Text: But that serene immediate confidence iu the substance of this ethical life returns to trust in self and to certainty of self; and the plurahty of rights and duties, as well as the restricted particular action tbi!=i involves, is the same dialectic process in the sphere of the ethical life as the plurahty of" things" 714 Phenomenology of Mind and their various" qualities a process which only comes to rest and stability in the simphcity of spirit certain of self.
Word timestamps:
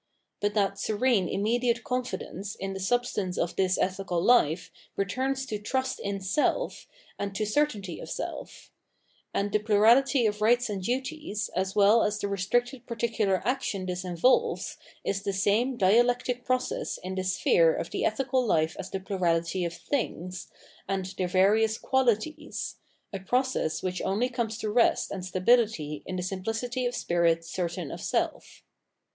But 0.39 0.55
that 0.55 0.79
serene 0.79 1.29
immediate 1.29 1.83
confidence 1.83 2.57
iu 2.59 2.73
the 2.73 2.79
substance 2.79 3.37
of 3.37 3.55
this 3.55 3.77
ethical 3.77 4.19
life 4.19 4.71
returns 4.97 5.45
to 5.45 5.59
trust 5.59 5.99
in 5.99 6.19
self 6.21 6.87
and 7.19 7.35
to 7.35 7.45
certainty 7.45 7.99
of 7.99 8.09
self; 8.09 8.71
and 9.31 9.51
the 9.51 9.59
plurahty 9.59 10.25
of 10.27 10.41
rights 10.41 10.71
and 10.71 10.81
duties, 10.81 11.51
as 11.55 11.75
well 11.75 12.01
as 12.01 12.17
the 12.17 12.27
restricted 12.27 12.87
particular 12.87 13.43
action 13.47 13.85
tbi!=i 13.85 14.09
involves, 14.09 14.75
is 15.05 15.21
the 15.21 15.33
same 15.33 15.77
dialectic 15.77 16.45
process 16.45 16.97
in 17.03 17.13
the 17.13 17.23
sphere 17.23 17.71
of 17.71 17.91
the 17.91 18.03
ethical 18.03 18.43
life 18.43 18.75
as 18.79 18.89
the 18.89 18.99
plurahty 18.99 19.67
of" 19.67 19.73
things" 19.75 20.47
714 20.89 20.89
Phenomenology 20.89 20.89
of 20.89 20.89
Mind 20.89 21.07
and 21.07 21.17
their 21.17 21.27
various" 21.27 21.77
qualities 22.57 22.77
a 23.13 23.19
process 23.19 23.83
which 23.83 24.01
only 24.01 24.29
comes 24.29 24.57
to 24.57 24.71
rest 24.71 25.11
and 25.11 25.23
stability 25.23 26.01
in 26.07 26.15
the 26.15 26.23
simphcity 26.23 26.87
of 26.87 26.95
spirit 26.95 27.45
certain 27.45 27.91
of 27.91 28.01
self. 28.01 28.63